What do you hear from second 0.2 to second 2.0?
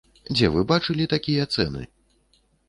Дзе вы бачылі такія цэны.